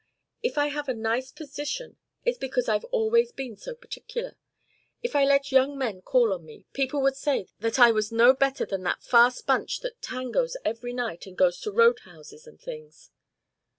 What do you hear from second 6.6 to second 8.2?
people would say that I was